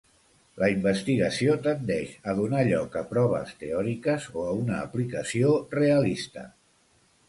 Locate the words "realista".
5.81-6.53